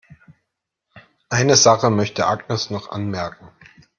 [1.29, 3.49] Eine Sache möchte Agnes noch anmerken.